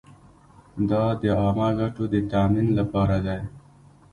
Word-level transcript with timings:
دا 0.89 1.03
د 1.21 1.23
عامه 1.39 1.67
ګټو 1.79 2.03
د 2.13 2.15
تامین 2.31 2.67
لپاره 2.79 3.17
دی. 3.25 3.39